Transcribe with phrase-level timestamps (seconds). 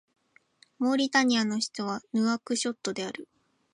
[0.79, 3.27] モーリタニアの首都はヌアクショットである